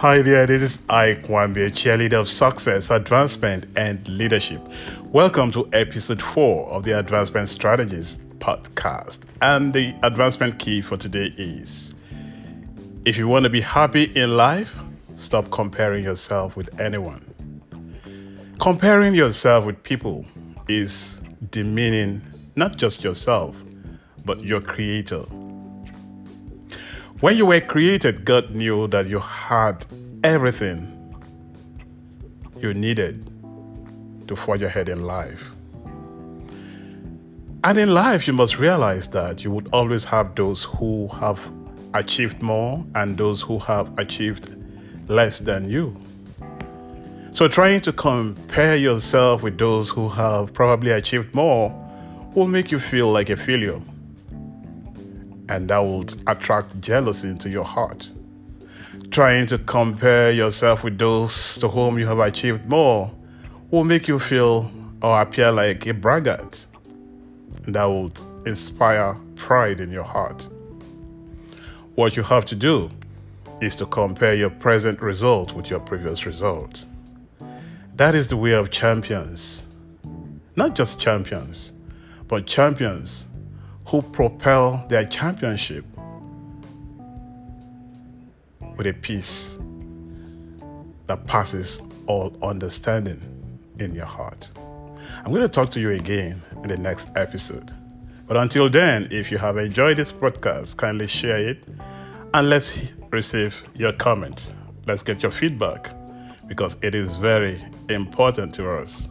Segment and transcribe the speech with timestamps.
[0.00, 4.60] Hi there, this is Ike Wambi, cheerleader of success, advancement, and leadership.
[5.04, 9.20] Welcome to episode 4 of the Advancement Strategies podcast.
[9.40, 11.94] And the advancement key for today is
[13.06, 14.78] if you want to be happy in life,
[15.14, 17.24] stop comparing yourself with anyone.
[18.60, 20.26] Comparing yourself with people
[20.68, 22.20] is demeaning
[22.54, 23.56] not just yourself,
[24.26, 25.24] but your creator.
[27.20, 29.86] When you were created, God knew that you had
[30.22, 30.92] everything
[32.60, 33.30] you needed
[34.28, 35.42] to forge ahead in life.
[37.64, 41.40] And in life, you must realize that you would always have those who have
[41.94, 44.54] achieved more and those who have achieved
[45.08, 45.96] less than you.
[47.32, 51.74] So, trying to compare yourself with those who have probably achieved more
[52.34, 53.80] will make you feel like a failure
[55.48, 58.10] and that will attract jealousy into your heart.
[59.10, 63.12] Trying to compare yourself with those to whom you have achieved more
[63.70, 64.70] will make you feel
[65.02, 66.66] or appear like a braggart.
[67.68, 68.12] That will
[68.46, 70.48] inspire pride in your heart.
[71.94, 72.90] What you have to do
[73.60, 76.84] is to compare your present result with your previous result.
[77.94, 79.64] That is the way of champions.
[80.56, 81.72] Not just champions,
[82.28, 83.26] but champions
[83.86, 85.84] who propel their championship
[88.76, 89.58] with a peace
[91.06, 93.20] that passes all understanding
[93.78, 94.50] in your heart.
[95.24, 97.72] I'm going to talk to you again in the next episode.
[98.26, 101.64] But until then, if you have enjoyed this podcast, kindly share it
[102.34, 102.76] and let's
[103.12, 104.52] receive your comment.
[104.86, 105.94] Let's get your feedback
[106.48, 109.08] because it is very important to us.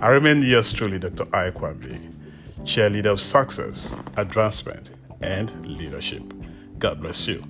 [0.00, 1.24] I remain yours truly, Dr.
[1.26, 2.19] Ikwambi
[2.64, 6.22] cheerleader of success, advancement, and leadership.
[6.78, 7.42] God bless you.